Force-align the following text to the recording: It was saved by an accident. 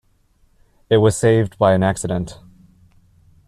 It 0.89 0.97
was 0.97 1.15
saved 1.15 1.59
by 1.59 1.73
an 1.73 1.83
accident. 1.83 2.39